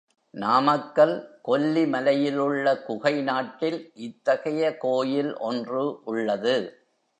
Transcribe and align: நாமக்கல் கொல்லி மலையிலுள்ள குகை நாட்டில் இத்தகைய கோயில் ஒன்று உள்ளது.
நாமக்கல் 0.33 1.13
கொல்லி 1.41 1.83
மலையிலுள்ள 1.85 2.81
குகை 2.81 3.21
நாட்டில் 3.21 3.91
இத்தகைய 3.93 4.77
கோயில் 4.77 5.37
ஒன்று 5.37 6.01
உள்ளது. 6.03 6.55